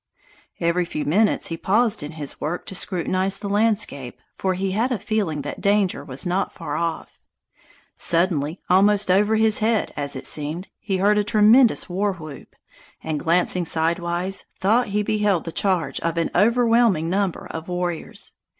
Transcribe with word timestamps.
Every 0.59 0.83
few 0.83 1.05
minutes 1.05 1.49
he 1.49 1.57
paused 1.57 2.01
in 2.01 2.13
his 2.13 2.41
work 2.41 2.65
to 2.65 2.73
scrutinize 2.73 3.37
the 3.37 3.47
landscape, 3.47 4.17
for 4.35 4.55
he 4.55 4.71
had 4.71 4.91
a 4.91 4.97
feeling 4.97 5.43
that 5.43 5.61
danger 5.61 6.03
was 6.03 6.25
not 6.25 6.51
far 6.55 6.75
off. 6.75 7.19
Suddenly, 7.95 8.59
almost 8.67 9.11
over 9.11 9.35
his 9.35 9.59
head, 9.59 9.93
as 9.95 10.15
it 10.15 10.25
seemed, 10.25 10.69
he 10.79 10.97
heard 10.97 11.19
a 11.19 11.23
tremendous 11.23 11.87
war 11.87 12.13
whoop, 12.13 12.55
and 13.03 13.19
glancing 13.19 13.63
sidewise, 13.63 14.45
thought 14.59 14.87
he 14.87 15.03
beheld 15.03 15.43
the 15.43 15.51
charge 15.51 15.99
of 15.99 16.17
an 16.17 16.31
overwhelming 16.33 17.07
number 17.07 17.45
of 17.51 17.67
warriors. 17.67 18.33